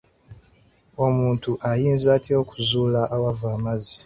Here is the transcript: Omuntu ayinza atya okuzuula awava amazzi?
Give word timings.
Omuntu 1.05 1.51
ayinza 1.71 2.07
atya 2.17 2.35
okuzuula 2.41 3.01
awava 3.15 3.47
amazzi? 3.57 3.95